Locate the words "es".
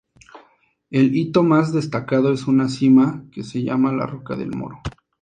2.33-2.47